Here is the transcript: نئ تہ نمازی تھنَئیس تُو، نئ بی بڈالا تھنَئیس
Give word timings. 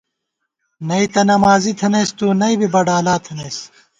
نئ 0.87 1.05
تہ 1.13 1.21
نمازی 1.29 1.73
تھنَئیس 1.79 2.09
تُو، 2.17 2.27
نئ 2.39 2.53
بی 2.59 2.67
بڈالا 2.73 3.15
تھنَئیس 3.25 3.57